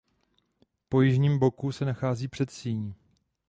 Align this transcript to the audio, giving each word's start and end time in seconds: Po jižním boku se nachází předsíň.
Po 0.89 1.01
jižním 1.01 1.39
boku 1.39 1.71
se 1.71 1.85
nachází 1.85 2.27
předsíň. 2.27 2.93